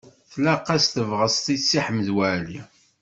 Tlaq-as 0.31 0.85
tebɣest 0.93 1.45
i 1.55 1.57
Si 1.67 1.79
Ḥmed 1.85 2.07
Waɛli. 2.15 2.59